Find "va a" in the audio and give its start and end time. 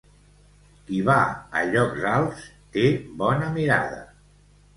1.09-1.63